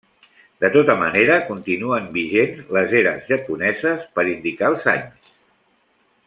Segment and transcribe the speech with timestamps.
[0.63, 5.33] De tota manera, continuen vigents les eres japoneses per indicar els anys.